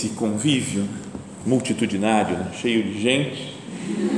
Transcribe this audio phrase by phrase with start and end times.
[0.00, 0.88] esse convívio
[1.44, 2.46] multitudinário, né?
[2.54, 3.54] cheio de gente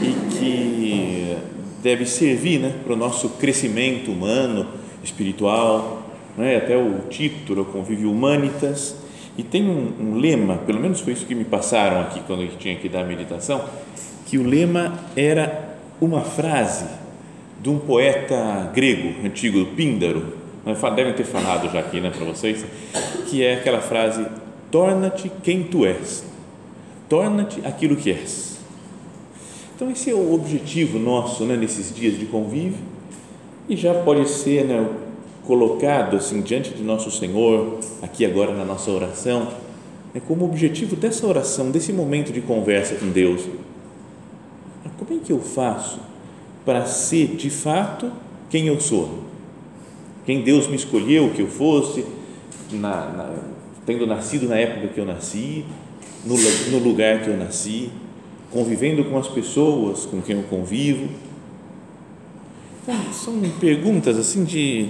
[0.01, 1.37] e que
[1.83, 4.69] deve servir né, para o nosso crescimento humano,
[5.03, 6.03] espiritual,
[6.37, 8.97] né, até o título, Convívio Humanitas.
[9.37, 12.51] E tem um, um, lema, pelo menos foi isso que me passaram aqui quando eu
[12.59, 13.65] tinha que dar a meditação,
[14.27, 16.87] que o lema era uma frase
[17.61, 22.65] de um poeta grego antigo, Píndaro, né, devem ter falado já aqui né, para vocês,
[23.29, 24.25] que é aquela frase:
[24.73, 26.25] torna-te quem tu és,
[27.09, 28.59] torna-te aquilo que és.
[29.77, 32.79] Então, esse é o objetivo nosso né, nesses dias de convívio
[33.69, 34.89] e já pode ser né,
[35.47, 39.49] colocado assim diante de nosso Senhor, aqui agora na nossa oração,
[40.15, 43.43] né, como objetivo dessa oração, desse momento de conversa com Deus.
[44.99, 46.01] Como é que eu faço
[46.65, 48.11] para ser de fato
[48.49, 49.19] quem eu sou?
[50.25, 52.07] Quem Deus me escolheu que eu fosse,
[52.71, 53.35] na, na,
[53.85, 55.65] tendo nascido na época que eu nasci,
[56.25, 56.37] no,
[56.71, 57.91] no lugar que eu nasci
[58.53, 61.09] convivendo com as pessoas com quem eu convivo.
[62.83, 64.85] Então, são perguntas assim de,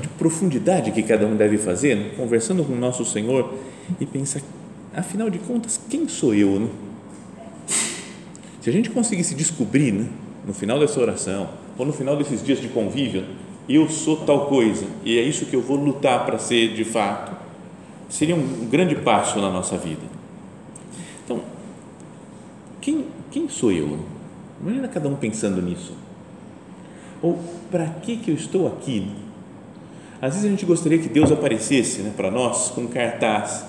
[0.00, 2.10] de profundidade que cada um deve fazer, né?
[2.16, 3.54] conversando com o nosso Senhor
[4.00, 4.40] e pensar,
[4.94, 6.58] afinal de contas, quem sou eu?
[6.58, 6.68] Né?
[8.60, 10.06] Se a gente conseguisse descobrir né,
[10.46, 13.24] no final dessa oração, ou no final desses dias de convívio,
[13.68, 17.41] eu sou tal coisa e é isso que eu vou lutar para ser de fato,
[18.12, 20.02] seria um grande passo na nossa vida.
[21.24, 21.40] Então,
[22.78, 23.98] quem, quem sou eu?
[24.60, 25.94] Imagina cada um pensando nisso.
[27.22, 27.38] Ou
[27.70, 29.08] para que, que eu estou aqui?
[30.20, 33.64] Às vezes a gente gostaria que Deus aparecesse né, para nós com um cartaz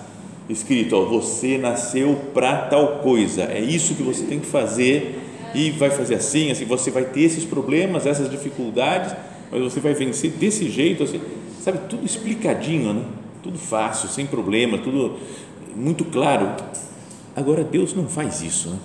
[0.49, 5.21] escrito: ó, Você nasceu para tal coisa, é isso que você tem que fazer
[5.55, 9.15] e vai fazer assim, assim, você vai ter esses problemas, essas dificuldades,
[9.49, 11.21] mas você vai vencer desse jeito, assim,
[11.61, 11.79] sabe?
[11.87, 13.22] Tudo explicadinho, né?
[13.43, 15.17] Tudo fácil, sem problema, tudo
[15.75, 16.55] muito claro.
[17.35, 18.69] Agora, Deus não faz isso.
[18.69, 18.79] Né?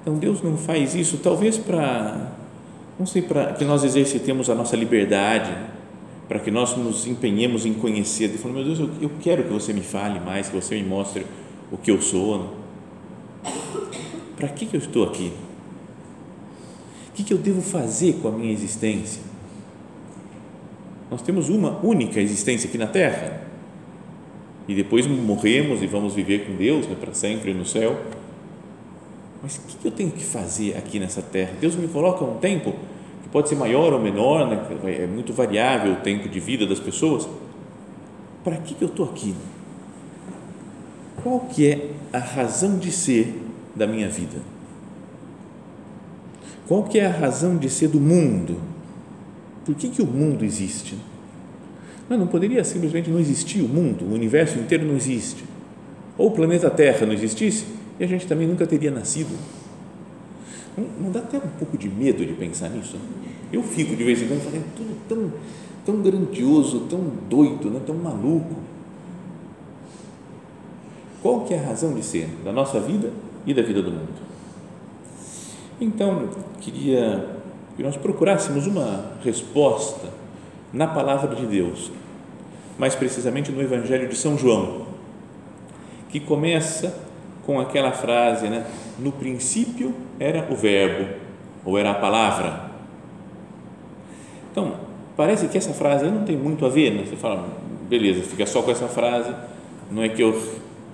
[0.00, 2.32] Então Deus não faz isso, talvez para,
[2.98, 5.56] não sei, para que nós exercitemos a nossa liberdade,
[6.28, 8.24] para que nós nos empenhemos em conhecer.
[8.24, 10.88] Ele falou, meu Deus, eu, eu, quero que você me fale mais, que você me
[10.88, 11.24] mostre
[11.70, 12.38] o que eu sou.
[12.38, 12.48] Né?
[14.36, 15.32] Para que, que eu estou aqui?
[17.10, 19.22] O que, que eu devo fazer com a minha existência?
[21.12, 23.42] Nós temos uma única existência aqui na Terra
[24.66, 27.96] e depois morremos e vamos viver com Deus né, para sempre no céu
[29.42, 31.52] mas o que eu tenho que fazer aqui nessa terra?
[31.60, 32.72] Deus me coloca um tempo
[33.22, 34.64] que pode ser maior ou menor, né?
[34.86, 37.28] é muito variável o tempo de vida das pessoas.
[38.44, 39.34] Para que eu estou aqui?
[41.22, 43.42] Qual que é a razão de ser
[43.74, 44.38] da minha vida?
[46.68, 48.56] Qual que é a razão de ser do mundo?
[49.64, 50.96] Por que, que o mundo existe?
[52.08, 55.44] Não, não poderia simplesmente não existir o mundo, o universo inteiro não existe.
[56.18, 57.64] Ou o planeta Terra não existisse,
[57.98, 59.30] e a gente também nunca teria nascido.
[60.76, 62.96] Não, não dá até um pouco de medo de pensar nisso?
[63.52, 65.32] Eu fico de vez em quando falando tudo tão,
[65.84, 67.80] tão grandioso, tão doido, né?
[67.86, 68.56] tão maluco.
[71.22, 73.12] Qual que é a razão de ser da nossa vida
[73.46, 74.32] e da vida do mundo?
[75.80, 76.28] Então,
[76.60, 77.41] queria
[77.76, 80.08] que nós procurássemos uma resposta
[80.72, 81.90] na palavra de Deus,
[82.78, 84.86] mais precisamente no Evangelho de São João,
[86.08, 86.94] que começa
[87.44, 88.66] com aquela frase, né?
[88.98, 91.08] No princípio era o verbo
[91.64, 92.70] ou era a palavra.
[94.50, 94.76] Então,
[95.16, 97.04] parece que essa frase não tem muito a ver, né?
[97.04, 97.48] Você fala,
[97.88, 99.34] beleza, fica só com essa frase,
[99.90, 100.40] não é que eu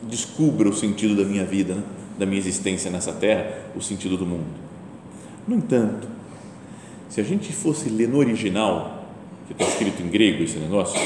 [0.03, 1.83] descubra o sentido da minha vida, né?
[2.19, 4.47] da minha existência nessa terra, o sentido do mundo.
[5.47, 6.09] No entanto,
[7.09, 9.05] se a gente fosse ler no original,
[9.47, 11.01] que está escrito em grego esse negócio,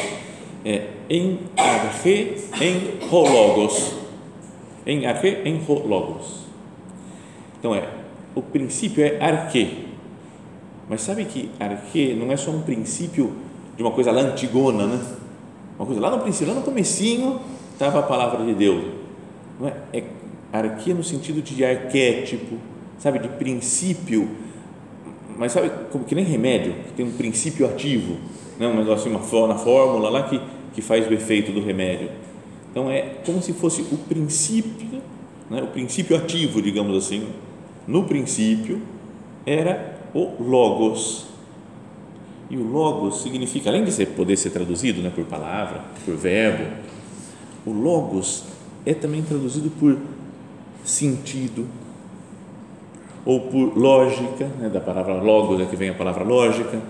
[0.65, 3.95] é em arche em hologos,
[4.87, 6.43] em arque, em logos.
[7.59, 7.89] Então é,
[8.35, 9.87] o princípio é arque,
[10.89, 13.33] Mas sabe que arque não é só um princípio
[13.77, 15.01] de uma coisa lá antigona, né?
[15.79, 17.41] Uma coisa lá no princípio, lá no comecinho
[17.73, 18.85] estava a palavra de Deus.
[19.59, 19.75] Não é?
[19.93, 20.05] é
[20.53, 22.57] arque no sentido de arquétipo,
[22.99, 24.29] sabe, de princípio,
[25.43, 28.17] mas sabe como que nem remédio, que tem um princípio ativo,
[28.61, 28.69] né?
[28.69, 30.41] um negócio uma na fórmula lá que
[30.73, 32.09] que faz o efeito do remédio.
[32.71, 35.03] Então é como se fosse o princípio,
[35.51, 35.61] né?
[35.61, 37.27] o princípio ativo, digamos assim.
[37.89, 38.81] No princípio
[39.45, 41.27] era o logos.
[42.49, 46.65] E o logos significa, além de poder ser traduzido né, por palavra, por verbo,
[47.67, 48.45] o logos
[48.87, 49.99] é também traduzido por
[50.85, 51.67] sentido
[53.25, 56.81] ou por lógica, né, da palavra logos é que vem a palavra lógica,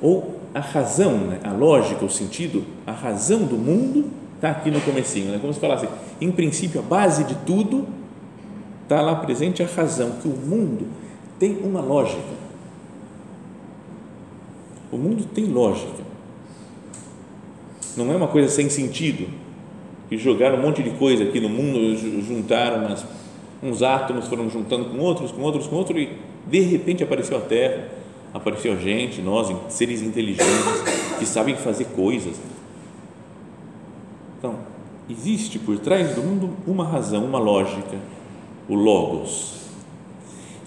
[0.00, 4.80] ou a razão, né, a lógica, o sentido, a razão do mundo está aqui no
[4.80, 5.88] comecinho, né, como se falasse,
[6.20, 7.86] em princípio a base de tudo
[8.82, 10.86] está lá presente a razão, que o mundo
[11.38, 12.36] tem uma lógica.
[14.92, 16.04] O mundo tem lógica.
[17.96, 19.28] Não é uma coisa sem sentido,
[20.08, 23.04] que jogaram um monte de coisa aqui no mundo, juntaram umas,
[23.62, 26.10] uns átomos, foram juntando com outros, com outros, com outros, e
[26.46, 27.88] de repente apareceu a Terra,
[28.32, 30.46] apareceu gente, nós, seres inteligentes,
[31.18, 32.36] que sabem fazer coisas.
[34.38, 34.56] Então,
[35.08, 37.96] existe por trás do mundo uma razão, uma lógica,
[38.68, 39.56] o Logos.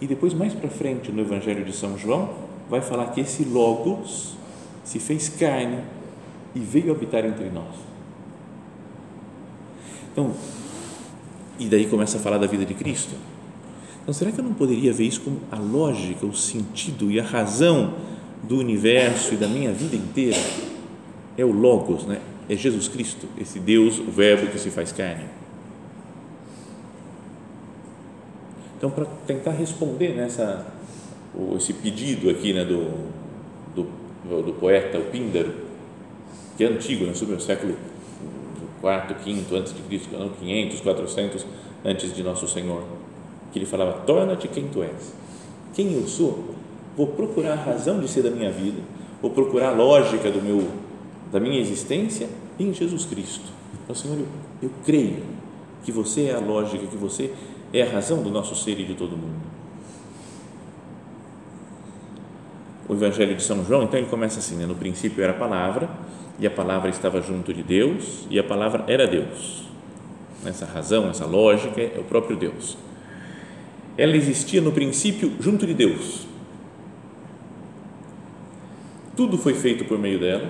[0.01, 2.29] E depois, mais para frente, no Evangelho de São João,
[2.69, 4.35] vai falar que esse Logos
[4.83, 5.79] se fez carne
[6.55, 7.75] e veio habitar entre nós.
[10.11, 10.31] Então,
[11.59, 13.13] e daí começa a falar da vida de Cristo.
[14.01, 17.23] Então, será que eu não poderia ver isso como a lógica, o sentido e a
[17.23, 17.93] razão
[18.43, 20.39] do universo e da minha vida inteira?
[21.37, 22.19] É o Logos, né?
[22.49, 25.25] é Jesus Cristo, esse Deus, o Verbo que se faz carne.
[28.75, 30.65] Então, para tentar responder nessa
[31.55, 32.89] esse pedido aqui né, do,
[33.75, 35.53] do, do poeta, o Píndaro,
[36.57, 37.75] que é antigo, né, sobre o século
[38.81, 41.45] quarto, quinto antes de Cristo, não 500, 400
[41.85, 42.83] antes de nosso Senhor,
[43.51, 45.13] que ele falava: torna-te quem tu és.
[45.73, 46.55] Quem eu sou?
[46.97, 48.81] Vou procurar a razão de ser da minha vida,
[49.21, 50.67] vou procurar a lógica do meu
[51.31, 52.27] da minha existência
[52.59, 53.45] em Jesus Cristo.
[53.83, 54.27] Então, Senhor, eu,
[54.63, 55.23] eu creio
[55.83, 57.31] que você é a lógica, que você
[57.71, 59.39] é a razão do nosso ser e de todo mundo.
[62.87, 64.65] O Evangelho de São João, então, ele começa assim: né?
[64.65, 65.89] no princípio era a palavra,
[66.39, 69.63] e a palavra estava junto de Deus, e a palavra era Deus.
[70.45, 72.77] Essa razão, essa lógica é o próprio Deus.
[73.97, 76.25] Ela existia no princípio junto de Deus.
[79.17, 80.49] Tudo foi feito por meio dela,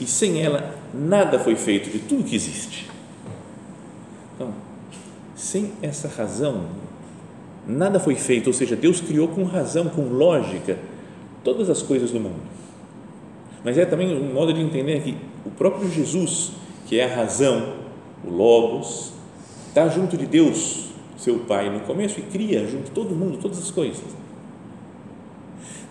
[0.00, 2.90] e sem ela nada foi feito de tudo que existe.
[4.34, 4.52] Então,
[5.36, 6.66] sem essa razão,
[7.64, 10.78] nada foi feito, ou seja, Deus criou com razão, com lógica,
[11.44, 12.61] todas as coisas do mundo.
[13.64, 16.52] Mas é também um modo de entender que o próprio Jesus,
[16.86, 17.74] que é a razão,
[18.24, 19.12] o Logos,
[19.68, 23.70] está junto de Deus, seu Pai, no começo e cria junto todo mundo, todas as
[23.70, 24.02] coisas.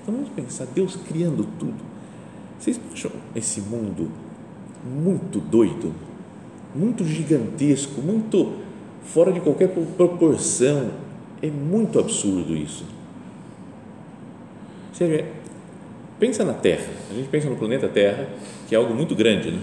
[0.01, 1.81] Então vamos pensar, Deus criando tudo.
[2.59, 4.11] Vocês acham esse mundo
[4.85, 5.93] muito doido,
[6.75, 8.53] muito gigantesco, muito
[9.03, 10.91] fora de qualquer proporção?
[11.41, 12.85] É muito absurdo isso.
[14.93, 15.25] Você
[16.21, 18.29] pensa na Terra, a gente pensa no planeta Terra,
[18.69, 19.59] que é algo muito grande, né?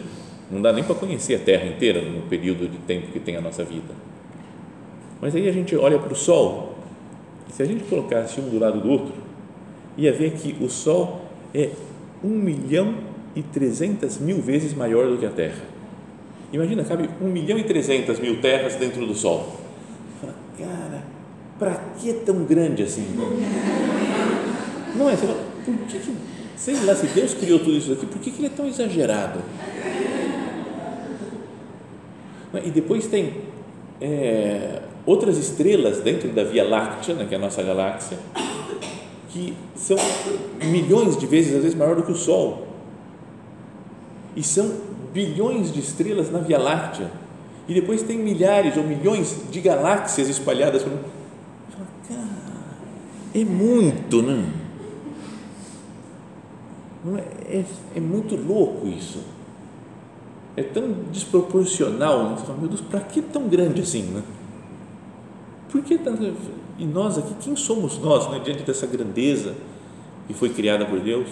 [0.50, 3.40] não dá nem para conhecer a Terra inteira no período de tempo que tem a
[3.40, 3.94] nossa vida.
[5.20, 6.74] Mas aí a gente olha para o Sol,
[7.52, 9.14] se a gente colocasse um do lado do outro,
[9.96, 11.20] ia ver que o Sol
[11.54, 11.70] é
[12.24, 12.94] um milhão
[13.36, 15.62] e trezentas mil vezes maior do que a Terra.
[16.52, 19.60] Imagina, cabe um milhão e trezentas mil terras dentro do Sol.
[20.20, 21.04] Fala, cara,
[21.56, 23.06] para que tão grande assim?
[24.96, 25.14] Não é?
[25.14, 28.30] Você fala, por que, que sei lá, se Deus criou tudo isso aqui, por que,
[28.30, 29.40] que ele é tão exagerado?
[32.64, 33.34] E depois tem
[34.00, 38.18] é, outras estrelas dentro da Via Láctea, né, que é a nossa galáxia,
[39.28, 39.96] que são
[40.64, 42.66] milhões de vezes, às vezes, maior do que o Sol.
[44.34, 44.72] E são
[45.12, 47.10] bilhões de estrelas na Via Láctea.
[47.68, 50.82] E depois tem milhares ou milhões de galáxias espalhadas.
[50.82, 50.92] Por...
[53.34, 54.44] É muito, né?
[57.16, 57.64] É, é,
[57.96, 59.22] é muito louco isso.
[60.56, 62.30] É tão desproporcional.
[62.30, 62.36] Né?
[62.36, 64.02] Você fala, meu Deus, para que tão grande assim?
[64.02, 64.22] Né?
[65.70, 66.34] Por que tanto?
[66.78, 69.54] E nós aqui, quem somos nós né, diante dessa grandeza
[70.26, 71.28] que foi criada por Deus?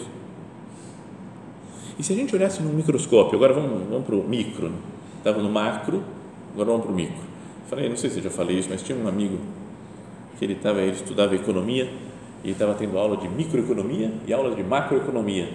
[1.99, 4.77] E se a gente olhasse no microscópio, agora vamos, vamos para o micro, né?
[5.19, 6.03] estava no macro,
[6.53, 7.23] agora vamos para o micro.
[7.69, 9.39] Falei, não sei se eu já falei isso, mas tinha um amigo
[10.39, 11.91] que ele estava, ele estudava economia
[12.45, 15.49] e estava tendo aula de microeconomia e aula de macroeconomia.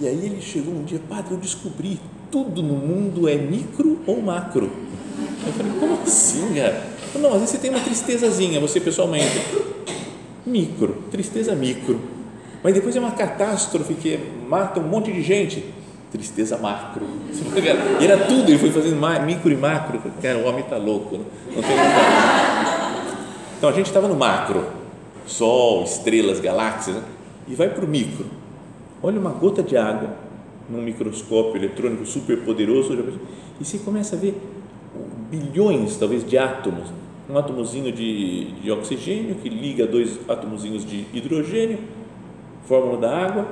[0.00, 4.22] E aí ele chegou um dia, padre, eu descobri, tudo no mundo é micro ou
[4.22, 4.70] macro.
[5.46, 6.82] Eu falei, como assim, cara?
[7.14, 9.40] Não, às vezes você tem uma tristezazinha, você pessoalmente.
[10.46, 12.00] Micro, tristeza micro.
[12.62, 14.18] Mas depois é uma catástrofe que
[14.48, 15.64] mata um monte de gente.
[16.10, 17.06] Tristeza macro.
[18.00, 20.00] E era tudo, ele foi fazendo micro e macro.
[20.22, 21.18] Cara, o homem está louco.
[21.18, 21.24] Né?
[23.58, 24.66] Então a gente estava no macro,
[25.26, 27.02] sol, estrelas, galáxias, né?
[27.48, 28.26] e vai para o micro.
[29.02, 30.14] Olha uma gota de água
[30.68, 32.94] num microscópio eletrônico super poderoso
[33.60, 34.40] e você começa a ver
[35.30, 36.88] bilhões, talvez, de átomos.
[37.28, 41.78] Um átomozinho de, de oxigênio que liga dois átomozinhos de hidrogênio,
[42.66, 43.48] fórmula da água.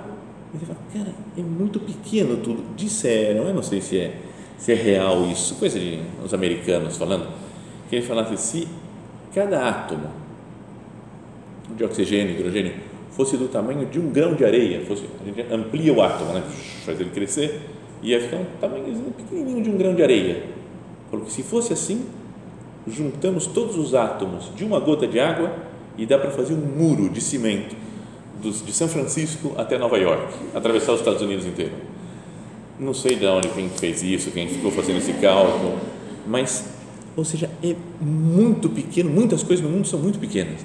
[0.52, 2.62] E você fala, cara, é muito pequeno tudo.
[2.76, 4.20] Disseram, eu não sei se é,
[4.58, 7.28] se é real isso, coisa de os americanos falando,
[7.88, 8.68] que ele falasse se
[9.32, 10.10] cada átomo
[11.76, 12.74] de oxigênio, hidrogênio,
[13.10, 16.42] fosse do tamanho de um grão de areia, fosse, a gente amplia o átomo, né?
[16.84, 17.60] faz ele crescer,
[18.02, 20.42] e ia ficar um tamanhozinho pequenininho de um grão de areia.
[21.10, 22.06] Falou que se fosse assim,
[22.86, 25.52] juntamos todos os átomos de uma gota de água
[25.98, 27.76] e dá para fazer um muro de cimento
[28.40, 31.72] de São Francisco até Nova York, atravessar os Estados Unidos inteiro.
[32.78, 35.78] Não sei de onde quem fez isso, quem ficou fazendo esse cálculo,
[36.26, 36.64] mas
[37.16, 40.64] ou seja, é muito pequeno, muitas coisas no mundo são muito pequenas.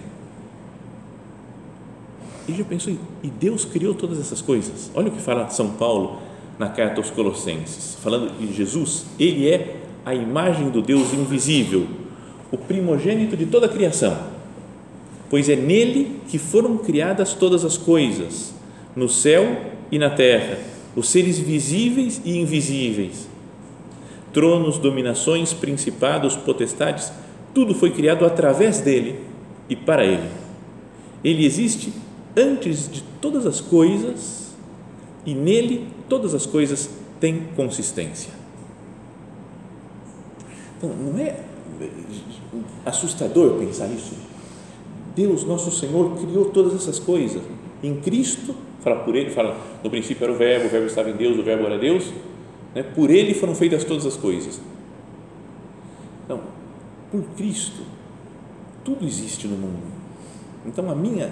[2.47, 4.91] E já pensou, e Deus criou todas essas coisas?
[4.93, 6.19] Olha o que fala São Paulo
[6.59, 11.87] na carta aos Colossenses, falando de Jesus, ele é a imagem do Deus invisível,
[12.51, 14.17] o primogênito de toda a criação,
[15.29, 18.53] pois é nele que foram criadas todas as coisas,
[18.95, 20.59] no céu e na terra,
[20.95, 23.27] os seres visíveis e invisíveis
[24.35, 27.09] tronos, dominações, principados, potestades,
[27.53, 29.21] tudo foi criado através dele
[29.69, 30.27] e para ele.
[31.23, 31.93] Ele existe
[32.35, 34.53] antes de todas as coisas
[35.25, 36.89] e nele todas as coisas
[37.19, 38.31] têm consistência.
[40.77, 41.39] Então, não é
[42.85, 44.13] assustador pensar isso?
[45.15, 47.41] Deus, nosso Senhor, criou todas essas coisas.
[47.81, 51.15] Em Cristo, fala por ele, fala, no princípio era o verbo, o verbo estava em
[51.15, 52.11] Deus, o verbo era Deus
[52.75, 52.83] né?
[52.83, 54.59] Por Ele foram feitas todas as coisas.
[56.25, 56.41] Então,
[57.09, 57.83] por Cristo,
[58.83, 59.95] tudo existe no mundo.
[60.65, 61.31] Então, a minha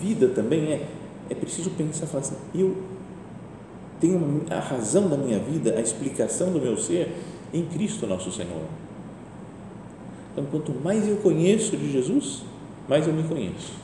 [0.00, 0.88] vida também é,
[1.30, 2.76] é preciso pensar, falar assim, eu
[4.00, 7.12] tenho a razão da minha vida, a explicação do meu ser
[7.54, 8.64] em Cristo nosso Senhor.
[10.32, 12.42] Então, quanto mais eu conheço de Jesus,
[12.88, 13.74] mais eu me conheço.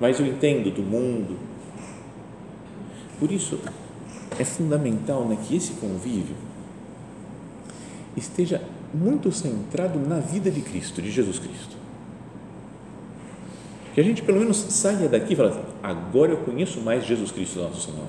[0.00, 1.36] Mais eu entendo do mundo.
[3.20, 3.58] Por isso,
[4.38, 6.34] é fundamental né, que esse convívio
[8.16, 11.76] esteja muito centrado na vida de Cristo, de Jesus Cristo.
[13.96, 17.30] Que a gente pelo menos saia daqui e fale, assim, agora eu conheço mais Jesus
[17.30, 18.06] Cristo, nosso Senhor.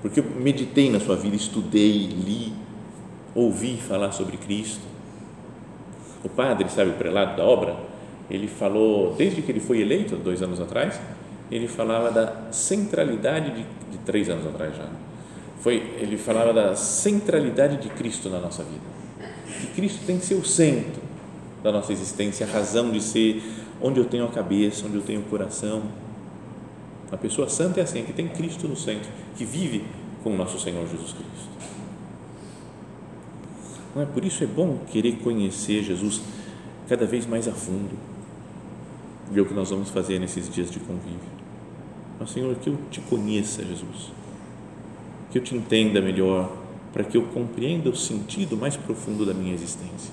[0.00, 2.52] Porque eu meditei na sua vida, estudei, li,
[3.34, 4.82] ouvi falar sobre Cristo.
[6.22, 7.74] O padre, sabe, o prelado da obra,
[8.30, 11.00] ele falou, desde que ele foi eleito, dois anos atrás,
[11.50, 14.86] ele falava da centralidade de, de três anos atrás já.
[15.58, 18.84] Foi, ele falava da centralidade de Cristo na nossa vida.
[19.60, 21.02] Que Cristo tem que ser o centro
[21.64, 23.42] da nossa existência, a razão de ser,
[23.82, 25.82] onde eu tenho a cabeça, onde eu tenho o coração.
[27.10, 29.84] A pessoa santa é assim, que tem Cristo no centro, que vive
[30.22, 31.52] com o nosso Senhor Jesus Cristo.
[33.94, 36.22] Não é por isso é bom querer conhecer Jesus
[36.88, 37.96] cada vez mais a fundo.
[39.30, 41.42] Ver o que nós vamos fazer nesses dias de convívio.
[42.18, 44.12] Mas, Senhor, que eu te conheça, Jesus.
[45.30, 46.56] Que eu te entenda melhor,
[46.92, 50.12] para que eu compreenda o sentido mais profundo da minha existência.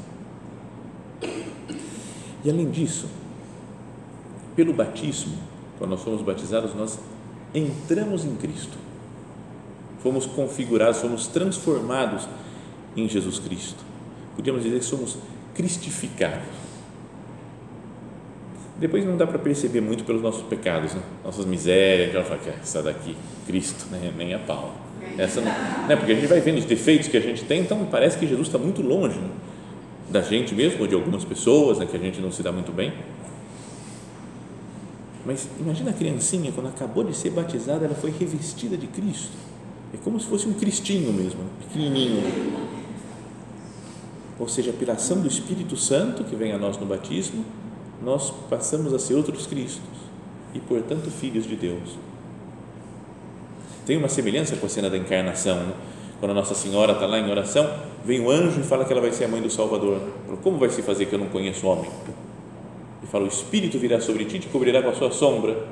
[2.44, 3.08] E além disso,
[4.60, 5.38] pelo batismo,
[5.78, 7.00] quando nós fomos batizados, nós
[7.56, 8.78] entramos em Cristo.
[10.04, 12.28] Fomos configurados, fomos transformados
[12.94, 13.82] em Jesus Cristo.
[14.36, 15.18] Podíamos dizer que somos
[15.56, 16.44] cristificados
[18.78, 21.02] depois não dá para perceber muito pelos nossos pecados, né?
[21.24, 23.14] nossas misérias, ela fala que essa daqui,
[23.46, 24.14] Cristo, né?
[24.18, 24.74] nem a pau.
[25.18, 25.52] Essa não,
[25.86, 25.98] né?
[25.98, 28.48] Porque a gente vai vendo os defeitos que a gente tem, então parece que Jesus
[28.48, 29.30] está muito longe né?
[30.10, 31.86] da gente mesmo, ou de algumas pessoas, né?
[31.86, 32.94] que a gente não se dá muito bem.
[35.26, 39.34] Mas imagina a criancinha, quando acabou de ser batizada, ela foi revestida de Cristo.
[39.94, 42.24] É como se fosse um cristinho mesmo, pequenininho.
[44.40, 47.44] Ou seja, pela ação do Espírito Santo que vem a nós no batismo,
[48.02, 50.00] nós passamos a ser outros Cristos
[50.54, 51.98] e, portanto, filhos de Deus.
[53.86, 55.74] Tem uma semelhança com a cena da encarnação, né?
[56.20, 57.70] quando a Nossa Senhora está lá em oração,
[58.06, 60.00] vem o anjo e fala que ela vai ser a mãe do Salvador.
[60.44, 61.90] Como vai se fazer que eu não conheço homem?
[63.12, 65.68] Fala: O Espírito virá sobre ti, te cobrirá com a sua sombra,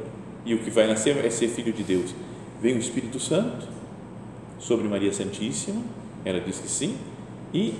[0.45, 2.13] e o que vai nascer é ser filho de Deus.
[2.61, 3.67] Vem o Espírito Santo
[4.59, 5.81] sobre Maria Santíssima,
[6.25, 6.95] ela diz que sim,
[7.53, 7.75] e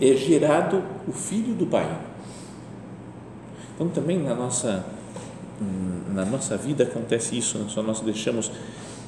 [0.00, 1.98] é gerado o filho do Pai.
[3.74, 4.84] Então também na nossa
[6.12, 7.66] na nossa vida acontece isso, né?
[7.68, 8.50] só nós deixamos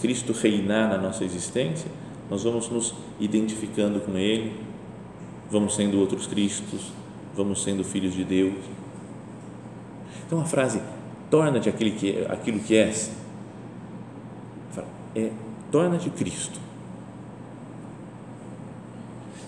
[0.01, 1.91] Cristo reinar na nossa existência,
[2.31, 4.53] nós vamos nos identificando com Ele,
[5.51, 6.93] vamos sendo outros Cristos,
[7.37, 8.55] vamos sendo filhos de Deus.
[10.27, 10.81] Então a frase
[11.31, 13.11] torna-te aquilo que aquilo que és
[15.15, 15.31] é
[15.71, 16.59] torna-te Cristo.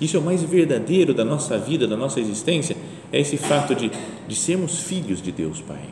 [0.00, 2.76] Isso é o mais verdadeiro da nossa vida, da nossa existência,
[3.12, 3.90] é esse fato de,
[4.26, 5.85] de sermos filhos de Deus Pai.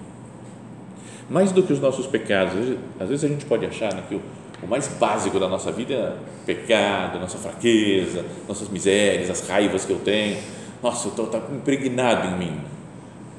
[1.31, 4.21] Mais do que os nossos pecados, às vezes a gente pode achar né, que o,
[4.63, 9.93] o mais básico da nossa vida é pecado, nossa fraqueza, nossas misérias, as raivas que
[9.93, 10.37] eu tenho.
[10.85, 12.61] Nossa, está impregnado em mim.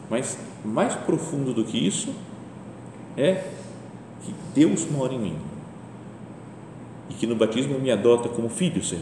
[0.10, 2.12] Mas mais profundo do que isso
[3.16, 3.44] é
[4.24, 5.38] que Deus mora em mim
[7.08, 8.98] e que no batismo me adota como filho seu.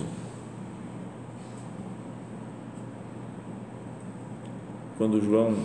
[4.97, 5.55] Quando João,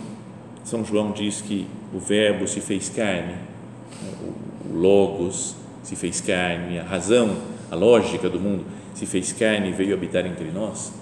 [0.63, 3.35] São João diz que o Verbo se fez carne,
[4.71, 7.35] o Logos se fez carne, a razão,
[7.69, 8.63] a lógica do mundo
[8.95, 10.93] se fez carne e veio habitar entre nós,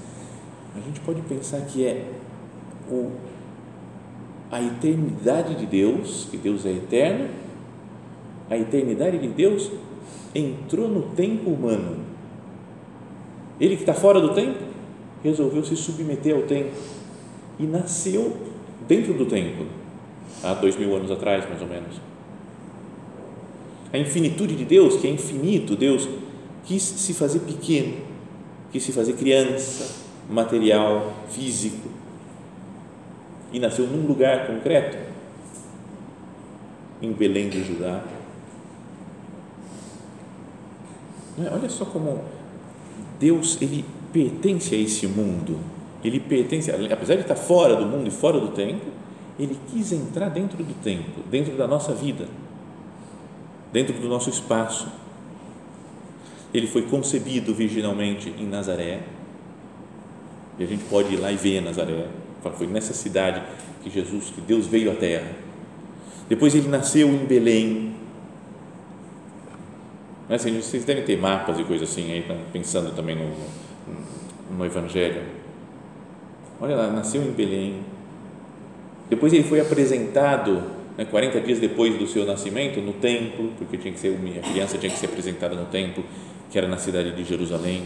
[0.78, 2.06] a gente pode pensar que é
[2.90, 3.12] o,
[4.52, 7.30] a eternidade de Deus, que Deus é eterno,
[8.50, 9.72] a eternidade de Deus
[10.34, 11.98] entrou no tempo humano.
[13.60, 14.60] Ele que está fora do tempo,
[15.24, 16.72] resolveu se submeter ao tempo
[17.60, 18.38] e nasceu
[18.88, 19.66] dentro do tempo,
[20.44, 22.00] há dois mil anos atrás, mais ou menos.
[23.92, 26.08] A infinitude de Deus, que é infinito, Deus
[26.66, 27.96] quis se fazer pequeno,
[28.72, 31.90] quis se fazer criança, material, físico,
[33.52, 34.98] e nasceu num lugar concreto,
[37.02, 38.04] em Belém do Judá
[41.40, 41.54] É?
[41.54, 42.24] Olha só como
[43.20, 45.60] Deus ele pertence a esse mundo.
[46.04, 48.86] Ele pertence, apesar de estar fora do mundo e fora do tempo,
[49.40, 52.28] ele quis entrar dentro do tempo, dentro da nossa vida,
[53.72, 54.88] dentro do nosso espaço.
[56.54, 59.02] Ele foi concebido virginalmente em Nazaré.
[60.60, 62.08] E a gente pode ir lá e ver Nazaré.
[62.58, 63.42] Foi nessa cidade
[63.84, 65.28] que Jesus, que Deus veio à Terra.
[66.30, 67.98] Depois ele nasceu em Belém,
[70.30, 73.32] Assim, vocês devem ter mapas e coisas assim, aí, pensando também no,
[74.58, 75.22] no Evangelho.
[76.60, 77.80] Olha lá, nasceu em Belém.
[79.10, 80.62] Depois ele foi apresentado,
[80.98, 84.78] né, 40 dias depois do seu nascimento, no templo, porque tinha que ser, a criança
[84.78, 86.04] tinha que ser apresentada no templo,
[86.52, 87.84] que era na cidade de Jerusalém.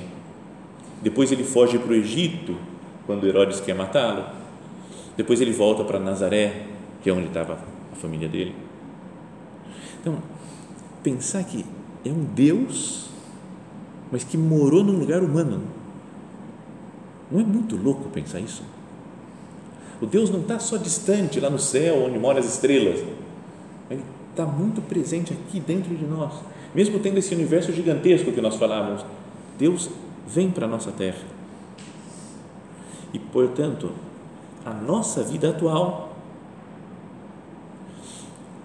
[1.02, 2.56] Depois ele foge para o Egito,
[3.06, 4.26] quando Herodes quer matá-lo.
[5.18, 6.66] Depois ele volta para Nazaré,
[7.02, 7.58] que é onde estava
[7.92, 8.56] a família dele.
[10.00, 10.18] Então,
[11.04, 11.66] pensar que
[12.06, 13.10] é um Deus,
[14.12, 15.62] mas que morou num lugar humano.
[17.32, 18.64] Não é muito louco pensar isso?
[20.02, 23.00] O Deus não está só distante lá no céu, onde moram as estrelas.
[23.90, 26.34] Ele está muito presente aqui dentro de nós.
[26.74, 29.06] Mesmo tendo esse universo gigantesco que nós falávamos,
[29.60, 29.90] Deus
[30.28, 31.24] vem para a nossa terra.
[33.14, 33.92] E, portanto,
[34.66, 36.16] a nossa vida atual,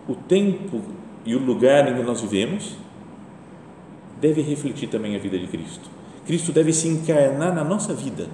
[0.09, 0.83] o tempo
[1.25, 2.77] e o lugar em que nós vivemos,
[4.21, 5.91] deve refletir também a vida de Cristo.
[6.27, 8.29] Cristo deve se encarnar na nossa vida.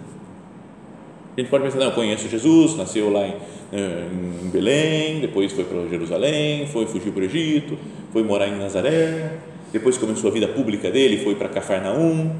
[1.37, 3.37] A gente pode pensar, não, eu conheço Jesus, nasceu lá em,
[3.73, 4.09] eh,
[4.45, 7.79] em Belém, depois foi para Jerusalém, foi fugir para o Egito,
[8.13, 9.39] foi morar em Nazaré,
[9.73, 12.31] depois começou a vida pública dele, foi para Cafarnaum.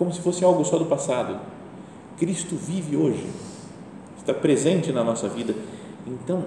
[0.00, 1.38] Como se fosse algo só do passado.
[2.18, 3.26] Cristo vive hoje,
[4.18, 5.54] está presente na nossa vida.
[6.06, 6.42] Então,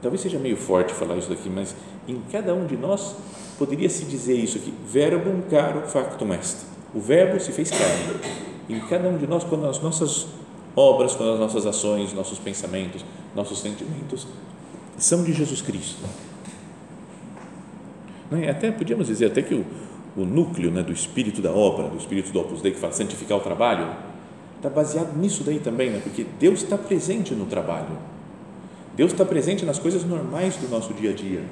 [0.00, 1.74] talvez seja meio forte falar isso daqui, mas
[2.06, 3.16] em cada um de nós
[3.58, 6.58] poderia se dizer isso aqui, verbum caro factum est.
[6.94, 8.20] O verbo se fez carne.
[8.68, 10.28] Em cada um de nós, quando as nossas
[10.76, 13.04] obras, quando as nossas ações, nossos pensamentos,
[13.34, 14.28] nossos sentimentos
[14.96, 16.04] são de Jesus Cristo.
[18.30, 18.48] É?
[18.48, 19.66] Até podíamos dizer até que o,
[20.16, 23.38] o núcleo né, do espírito da obra, do espírito do Opus Dei que fala santificar
[23.38, 23.88] o trabalho,
[24.56, 26.00] está baseado nisso daí também, né?
[26.02, 27.98] porque Deus está presente no trabalho.
[28.94, 31.42] Deus está presente nas coisas normais do nosso dia a dia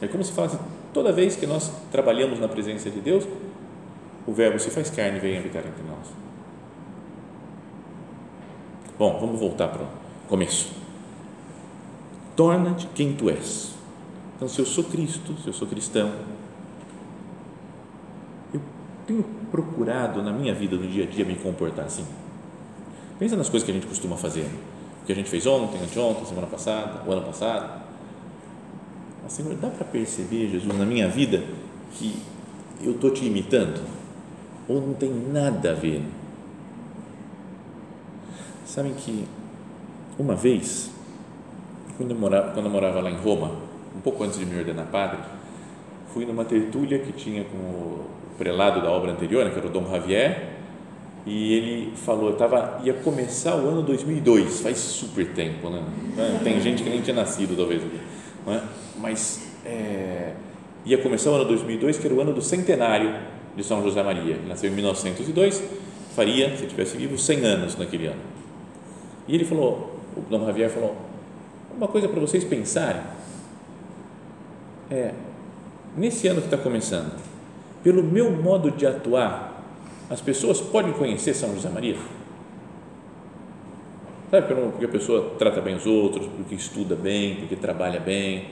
[0.00, 0.58] é como se falasse,
[0.92, 3.24] toda vez que nós trabalhamos na presença de Deus,
[4.26, 6.06] o Verbo se faz carne e vem habitar entre nós.
[8.98, 9.88] Bom, vamos voltar para o
[10.28, 10.72] começo.
[12.36, 13.72] Torna-te quem tu és.
[14.36, 16.12] Então, se eu sou Cristo, se eu sou cristão,
[19.08, 22.04] tenho procurado na minha vida, no dia a dia, me comportar assim.
[23.18, 24.44] Pensa nas coisas que a gente costuma fazer.
[25.02, 27.82] O que a gente fez ontem, anteontem, semana passada, o ano passado.
[29.22, 31.42] Mas, Senhor, dá para perceber, Jesus, na minha vida,
[31.94, 32.22] que
[32.82, 33.80] eu estou te imitando?
[34.68, 36.02] Ou não tem nada a ver?
[38.66, 39.24] Sabem que
[40.18, 40.90] uma vez,
[41.96, 43.52] quando eu, morava, quando eu morava lá em Roma,
[43.96, 45.18] um pouco antes de me ordenar padre,
[46.12, 49.70] fui numa tertúlia que tinha com o prelado da obra anterior, né, que era o
[49.70, 50.50] Dom Javier,
[51.26, 55.82] e ele falou, tava, ia começar o ano 2002, faz super tempo, né?
[56.42, 57.82] Tem gente que nem tinha nascido, talvez,
[58.46, 58.62] não é?
[58.98, 60.32] mas é,
[60.84, 63.14] ia começar o ano 2002, que era o ano do centenário
[63.56, 64.34] de São José Maria.
[64.34, 65.62] Ele nasceu em 1902,
[66.14, 68.20] faria, se tivesse vivo, 100 anos naquele ano.
[69.26, 70.96] E ele falou, o Dom Javier falou,
[71.76, 73.02] uma coisa para vocês pensarem,
[74.90, 75.12] é,
[75.96, 77.12] nesse ano que está começando,
[77.88, 79.64] pelo meu modo de atuar,
[80.10, 81.96] as pessoas podem conhecer São José Maria?
[84.30, 88.48] Sabe, porque a pessoa trata bem os outros, porque estuda bem, porque trabalha bem,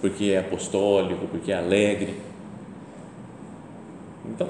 [0.00, 2.14] porque é apostólico, porque é alegre.
[4.24, 4.48] Então,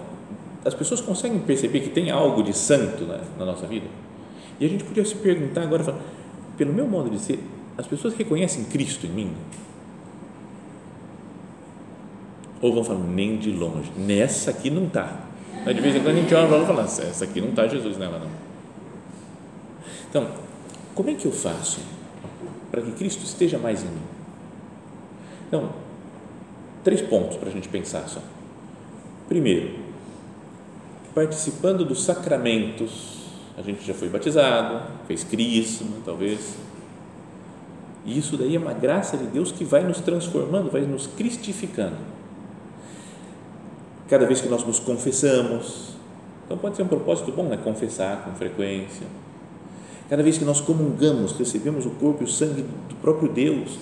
[0.64, 3.87] as pessoas conseguem perceber que tem algo de santo né, na nossa vida?
[4.61, 5.97] E a gente podia se perguntar agora,
[6.57, 7.40] pelo meu modo de ser,
[7.77, 9.33] as pessoas reconhecem Cristo em mim?
[12.61, 15.21] Ou vão falar, nem de longe, nessa aqui não está.
[15.66, 18.19] De vez em quando a gente olha e fala, essa aqui não está Jesus nela
[18.19, 18.31] não.
[20.09, 20.29] Então,
[20.95, 21.81] como é que eu faço
[22.71, 24.03] para que Cristo esteja mais em mim?
[25.49, 25.71] Então,
[26.83, 28.21] três pontos para a gente pensar só.
[29.29, 29.75] Primeiro,
[31.14, 33.25] participando dos sacramentos,
[33.59, 36.57] a gente já foi batizado, fez crisma, talvez.
[38.05, 41.97] E isso daí é uma graça de Deus que vai nos transformando, vai nos cristificando.
[44.09, 45.95] Cada vez que nós nos confessamos,
[46.45, 47.57] então pode ser um propósito bom, né?
[47.57, 49.07] Confessar com frequência.
[50.09, 53.79] Cada vez que nós comungamos, recebemos o corpo e o sangue do próprio Deus,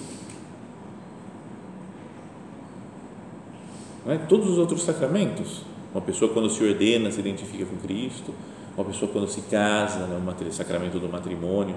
[4.05, 4.19] Não é?
[4.19, 8.35] Todos os outros sacramentos, uma pessoa quando se ordena se identifica com Cristo,
[8.77, 10.21] uma pessoa quando se casa, né?
[10.51, 11.77] sacramento do matrimônio,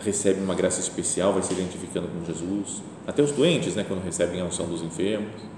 [0.00, 2.82] recebe uma graça especial, vai se identificando com Jesus.
[3.06, 5.57] Até os doentes, né, quando recebem a unção dos enfermos.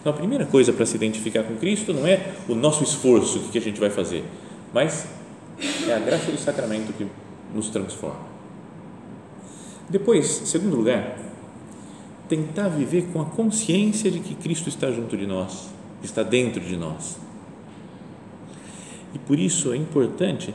[0.00, 3.48] Então, a primeira coisa para se identificar com Cristo não é o nosso esforço, o
[3.50, 4.24] que a gente vai fazer,
[4.72, 5.06] mas
[5.86, 7.06] é a graça do sacramento que
[7.54, 8.30] nos transforma.
[9.90, 11.18] Depois, segundo lugar,
[12.28, 15.68] tentar viver com a consciência de que Cristo está junto de nós,
[16.02, 17.18] está dentro de nós.
[19.12, 20.54] E por isso é importante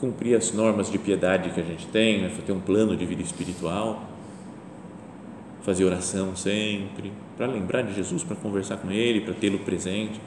[0.00, 2.32] cumprir as normas de piedade que a gente tem, né?
[2.44, 4.02] ter um plano de vida espiritual,
[5.66, 10.18] fazer oração sempre, para lembrar de Jesus, para conversar com Ele, para tê-lo presente,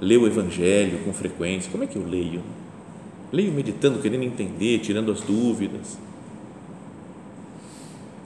[0.00, 1.70] ler o Evangelho com frequência.
[1.70, 2.42] Como é que eu leio?
[3.30, 5.98] Leio meditando, querendo entender, tirando as dúvidas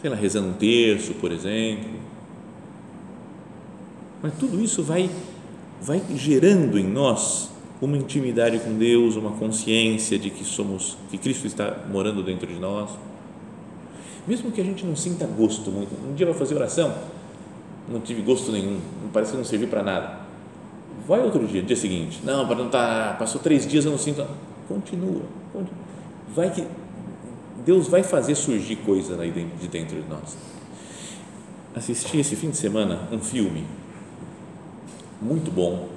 [0.07, 1.91] sei lá, rezando um terço, por exemplo.
[4.23, 5.11] Mas tudo isso vai,
[5.81, 11.47] vai gerando em nós uma intimidade com Deus, uma consciência de que somos, que Cristo
[11.47, 12.91] está morando dentro de nós.
[14.27, 16.93] Mesmo que a gente não sinta gosto muito, um dia vai fazer oração,
[17.89, 18.81] não tive gosto nenhum,
[19.13, 20.21] parece que não serviu para nada.
[21.07, 24.27] Vai outro dia, dia seguinte, não, para não estar, passou três dias eu não sinto,
[24.67, 25.85] continua, continua.
[26.35, 26.67] vai que
[27.65, 30.37] Deus vai fazer surgir coisa de dentro de nós.
[31.75, 33.65] Assisti esse fim de semana um filme
[35.21, 35.89] muito bom,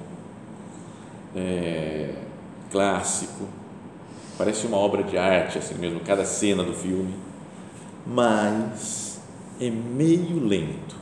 [1.34, 2.14] é,
[2.70, 3.44] clássico,
[4.38, 7.14] parece uma obra de arte assim mesmo, cada cena do filme,
[8.06, 9.20] mas
[9.60, 10.96] é meio lento.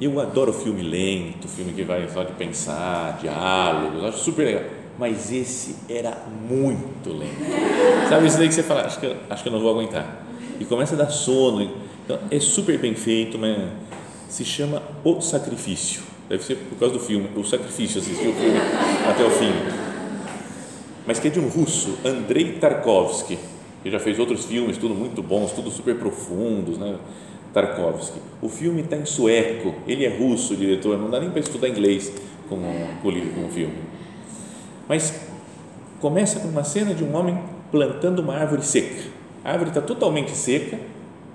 [0.00, 5.30] Eu adoro filme lento, filme que vai só de pensar, diálogos, acho super legal mas
[5.30, 8.08] esse era muito lento.
[8.08, 10.26] Sabe isso daí que você fala, acho que, acho que eu não vou aguentar.
[10.58, 11.70] E começa a dar sono.
[12.04, 13.56] Então, é super bem feito, mas
[14.28, 16.02] se chama O Sacrifício.
[16.28, 18.58] Deve ser por causa do filme, O Sacrifício, assistiu o filme
[19.08, 19.52] até o fim.
[21.06, 23.38] Mas que é de um russo, Andrei Tarkovsky,
[23.88, 26.96] que já fez outros filmes, tudo muito bons, tudo super profundos, né?
[27.52, 28.20] Tarkovsky.
[28.42, 31.68] O filme está em sueco, ele é russo, o diretor, não dá nem para estudar
[31.68, 32.12] inglês
[32.48, 33.88] com, com, com o filme
[34.88, 35.20] mas
[36.00, 37.38] começa com uma cena de um homem
[37.70, 39.10] plantando uma árvore seca.
[39.44, 40.80] A árvore está totalmente seca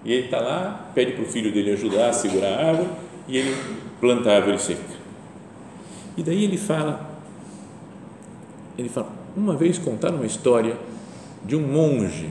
[0.04, 2.89] e ele está lá, pede para o filho dele ajudar a segurar a árvore
[3.28, 3.56] e ele
[4.02, 4.82] planta a árvore seca.
[6.18, 7.12] E daí ele fala,
[8.78, 10.76] ele fala, uma vez contaram uma história
[11.46, 12.30] de um monge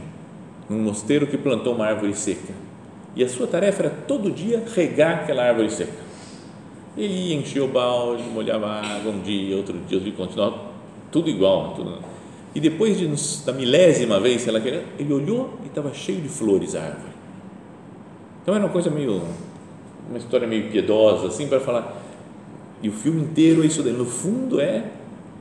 [0.72, 2.52] num mosteiro que plantou uma árvore seca
[3.14, 5.92] e a sua tarefa era todo dia regar aquela árvore seca.
[6.96, 10.58] Ele ia encher o balde, molhava água um dia, outro dia, ele continuava
[11.10, 11.74] tudo igual.
[11.74, 11.98] Tudo.
[12.54, 13.06] E depois de,
[13.44, 17.12] da milésima vez, ela queria, ele olhou e estava cheio de flores a árvore.
[18.42, 19.22] Então era uma coisa meio,
[20.08, 21.96] uma história meio piedosa, assim, para falar.
[22.82, 23.92] E o filme inteiro é isso daí.
[23.92, 24.84] No fundo é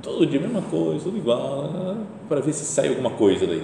[0.02, 3.64] todo dia a mesma coisa, tudo igual, para ver se sai alguma coisa daí,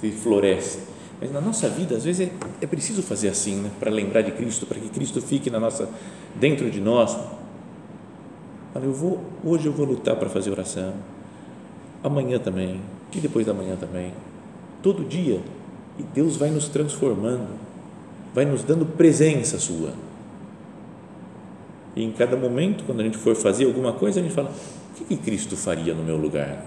[0.00, 0.78] se floresce.
[1.20, 2.32] Mas na nossa vida, às vezes, é,
[2.62, 3.70] é preciso fazer assim, né?
[3.78, 5.88] para lembrar de Cristo, para que Cristo fique na nossa,
[6.34, 7.16] dentro de nós.
[8.74, 10.94] Olha, eu vou, hoje eu vou lutar para fazer oração,
[12.02, 12.80] amanhã também,
[13.12, 14.14] e depois da manhã também,
[14.82, 15.40] todo dia,
[15.98, 17.48] e Deus vai nos transformando,
[18.34, 19.92] vai nos dando presença sua.
[21.94, 24.94] E em cada momento, quando a gente for fazer alguma coisa, a gente fala: o
[24.94, 26.64] que, que Cristo faria no meu lugar?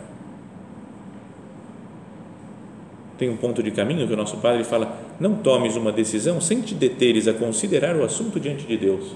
[3.24, 6.60] Tem um ponto de caminho que o nosso Padre fala: não tomes uma decisão sem
[6.60, 9.16] te deteres a considerar o assunto diante de Deus.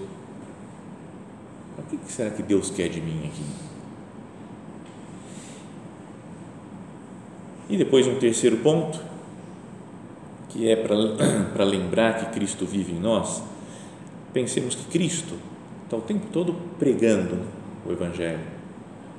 [1.77, 3.43] O que será que Deus quer de mim aqui?
[7.69, 8.97] E depois um terceiro ponto,
[10.47, 13.43] que é para lembrar que Cristo vive em nós,
[14.31, 15.35] pensemos que Cristo
[15.83, 17.39] está o tempo todo pregando
[17.85, 18.39] o Evangelho,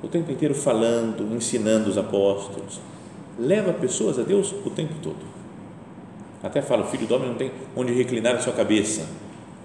[0.01, 2.81] o tempo inteiro falando, ensinando os apóstolos,
[3.39, 5.39] leva pessoas a Deus o tempo todo.
[6.43, 9.07] Até fala, o filho do homem não tem onde reclinar a sua cabeça,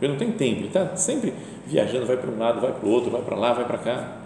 [0.00, 1.32] ele não tem tempo, ele está sempre
[1.66, 4.16] viajando, vai para um lado, vai para o outro, vai para lá, vai para cá,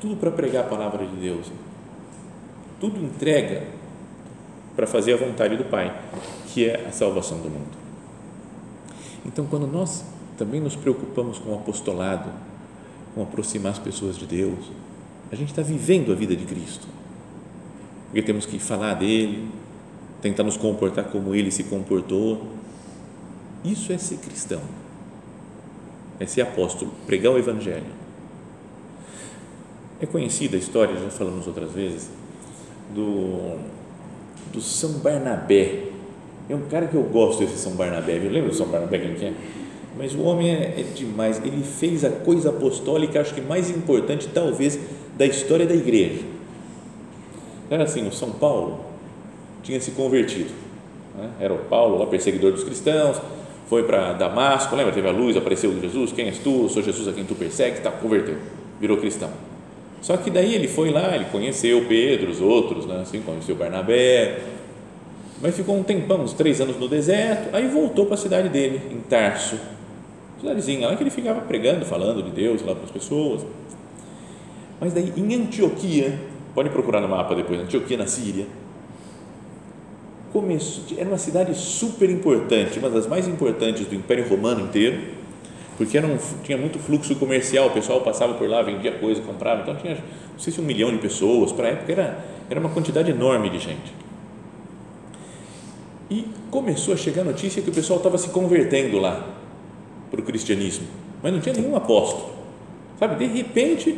[0.00, 1.46] tudo para pregar a palavra de Deus
[2.80, 3.66] tudo entrega
[4.74, 5.94] para fazer a vontade do Pai,
[6.48, 7.78] que é a salvação do mundo.
[9.26, 10.02] Então, quando nós
[10.38, 12.30] também nos preocupamos com o apostolado,
[13.14, 14.70] com aproximar as pessoas de Deus,
[15.30, 16.88] a gente está vivendo a vida de Cristo.
[18.10, 19.48] Porque temos que falar dele,
[20.20, 22.42] tentar nos comportar como ele se comportou.
[23.64, 24.60] Isso é ser cristão,
[26.18, 28.00] é ser apóstolo, pregar o Evangelho.
[30.00, 32.10] É conhecida a história, já falamos outras vezes,
[32.92, 33.58] do,
[34.52, 35.84] do São Barnabé.
[36.48, 38.16] É um cara que eu gosto desse São Barnabé.
[38.16, 39.34] Eu lembro do São Barnabé quem que é?
[39.96, 41.38] Mas o homem é, é demais.
[41.44, 44.80] Ele fez a coisa apostólica, acho que mais importante, talvez,
[45.16, 46.39] da história da igreja.
[47.70, 48.80] Era assim: o São Paulo
[49.62, 50.50] tinha se convertido.
[51.16, 51.30] Né?
[51.40, 53.20] Era o Paulo, lá, perseguidor dos cristãos,
[53.68, 54.92] foi para Damasco, lembra?
[54.92, 56.68] Teve a luz, apareceu Jesus: Quem és tu?
[56.68, 57.80] Sou Jesus a quem tu persegues.
[57.80, 58.36] Tá, converteu,
[58.80, 59.30] virou cristão
[60.02, 63.00] só que daí ele foi lá, ele conheceu Pedro, os outros, né?
[63.02, 64.40] assim, conheceu Barnabé,
[65.42, 68.80] mas ficou um tempão, uns três anos no deserto, aí voltou para a cidade dele,
[68.90, 69.58] em Tarso,
[70.40, 73.44] cidadezinha lá que ele ficava pregando, falando de Deus lá para as pessoas.
[74.80, 76.18] Mas daí em Antioquia,
[76.54, 78.46] pode procurar no mapa depois, Antioquia na Síria,
[80.32, 85.20] começou, era uma cidade super importante, uma das mais importantes do Império Romano inteiro,
[85.76, 89.62] porque era um, tinha muito fluxo comercial, o pessoal passava por lá, vendia coisa, comprava,
[89.62, 92.68] então tinha, não sei se um milhão de pessoas, para a época era, era uma
[92.68, 93.92] quantidade enorme de gente.
[96.10, 99.26] E começou a chegar a notícia que o pessoal estava se convertendo lá
[100.10, 100.86] para o cristianismo,
[101.22, 102.34] mas não tinha nenhum apóstolo,
[102.98, 103.26] sabe?
[103.26, 103.96] De repente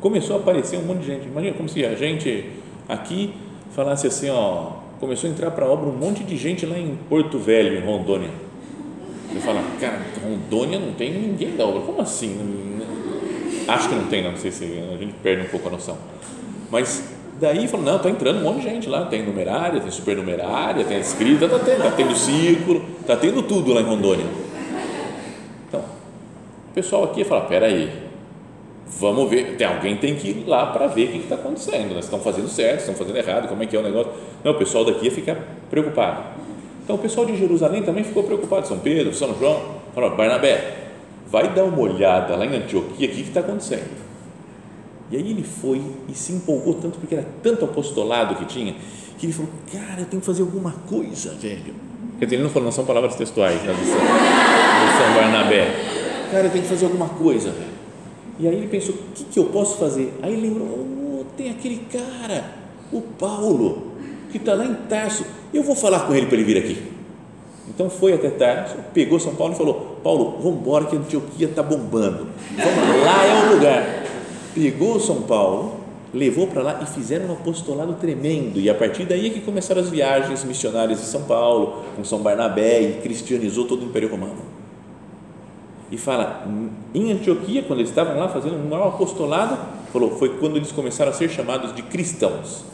[0.00, 1.26] começou a aparecer um monte de gente.
[1.26, 2.50] Imagina como se a gente
[2.88, 3.34] aqui
[3.72, 6.98] falasse assim, ó, começou a entrar para a obra um monte de gente lá em
[7.08, 8.30] Porto Velho, em Rondônia
[9.32, 11.82] você fala, cara, Rondônia não tem ninguém da obra.
[11.82, 12.80] Como assim?
[13.68, 15.96] Acho que não tem, não, sei se a gente perde um pouco a noção.
[16.70, 17.04] Mas
[17.40, 20.98] daí falou, não, está entrando um monte de gente lá, tem numerária, tem supernumerária, tem
[20.98, 24.26] escrita, está tendo, tá tendo círculo, está tendo tudo lá em Rondônia.
[25.68, 28.09] Então, o pessoal aqui fala, peraí,
[28.98, 32.00] vamos ver, tem, alguém tem que ir lá para ver o que está acontecendo, né?
[32.00, 34.12] estão fazendo certo, estão fazendo errado, como é que é o negócio.
[34.42, 35.36] Não, o pessoal daqui ia ficar
[35.70, 36.24] preocupado.
[36.82, 39.60] Então o pessoal de Jerusalém também ficou preocupado, São Pedro, São João,
[39.94, 40.88] falou, Barnabé,
[41.30, 44.10] vai dar uma olhada lá em Antioquia, o que está acontecendo?
[45.10, 48.74] E aí ele foi e se empolgou tanto, porque era tanto apostolado que tinha,
[49.18, 51.74] que ele falou, cara, eu tenho que fazer alguma coisa, velho.
[52.18, 55.68] Quer dizer, ele não falou, não são palavras textuais, São, do São Barnabé.
[56.30, 57.79] Cara, eu tenho que fazer alguma coisa, velho.
[58.40, 60.14] E aí ele pensou, o que, que eu posso fazer?
[60.22, 62.54] Aí ele lembrou, oh, tem aquele cara,
[62.90, 63.92] o Paulo,
[64.30, 66.82] que está lá em Tarso eu vou falar com ele para ele vir aqui.
[67.68, 71.48] Então foi até Tarso, pegou São Paulo e falou: Paulo, vamos embora que a Antioquia
[71.48, 72.28] está bombando.
[72.56, 74.04] Vamos lá, é o lugar.
[74.54, 75.80] Pegou São Paulo,
[76.14, 78.60] levou para lá e fizeram um apostolado tremendo.
[78.60, 82.20] E a partir daí é que começaram as viagens missionárias de São Paulo, com São
[82.20, 84.59] Barnabé, e cristianizou todo o Império Romano.
[85.90, 86.46] E fala,
[86.94, 89.58] em Antioquia, quando eles estavam lá fazendo um maior apostolado,
[89.92, 92.64] falou, foi quando eles começaram a ser chamados de cristãos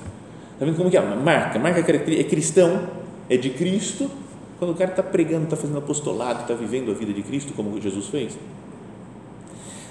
[0.57, 1.03] Está vendo como que é?
[1.03, 2.89] Marca, marca é cristão,
[3.29, 4.11] é de Cristo.
[4.59, 7.79] Quando o cara está pregando, está fazendo apostolado, está vivendo a vida de Cristo como
[7.79, 8.39] Jesus fez.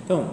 [0.04, 0.26] Então,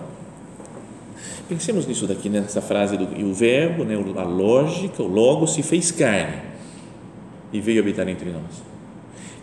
[1.50, 5.62] pensemos nisso daqui, nessa frase do e o verbo, né, a lógica, o logo se
[5.62, 6.38] fez carne
[7.52, 8.62] e veio habitar entre nós.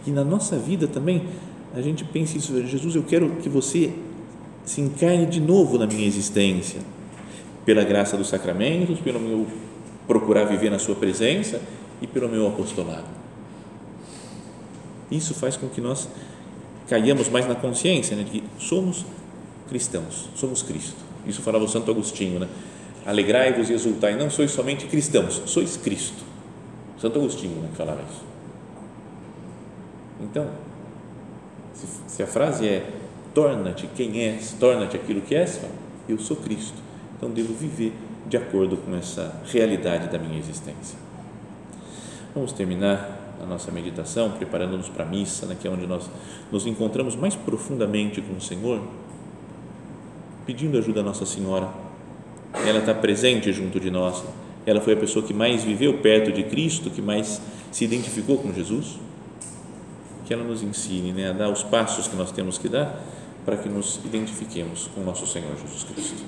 [0.08, 1.28] E na nossa vida também
[1.75, 3.93] a gente pensa isso, Jesus, eu quero que você
[4.65, 6.79] se encarne de novo na minha existência,
[7.65, 9.47] pela graça dos sacramentos, pelo meu
[10.08, 11.62] procurar viver na sua presença
[12.01, 13.05] e pelo meu apostolado.
[15.12, 16.08] Isso faz com que nós
[16.88, 19.05] caiamos mais na consciência né, de que somos
[19.67, 20.97] cristãos, somos Cristo.
[21.27, 22.47] Isso falava o Santo Agostinho, né?
[23.05, 26.23] Alegrai-vos e exultai, não sois somente cristãos, sois Cristo.
[26.99, 28.23] Santo Agostinho né, falava isso.
[30.21, 30.47] Então,
[31.80, 32.89] se, se a frase é
[33.34, 35.62] torna-te quem és, torna-te aquilo que és,
[36.08, 36.78] eu sou Cristo.
[37.18, 37.94] Então devo viver
[38.28, 40.98] de acordo com essa realidade da minha existência.
[42.34, 46.10] Vamos terminar a nossa meditação preparando-nos para a missa, né, que é onde nós
[46.52, 48.82] nos encontramos mais profundamente com o Senhor,
[50.46, 51.70] pedindo ajuda a Nossa Senhora.
[52.65, 54.24] Ela está presente junto de nós.
[54.65, 58.52] Ela foi a pessoa que mais viveu perto de Cristo, que mais se identificou com
[58.52, 59.00] Jesus.
[60.30, 63.02] Que ela nos ensine né, a dar os passos que nós temos que dar
[63.44, 66.24] para que nos identifiquemos com nosso Senhor Jesus Cristo.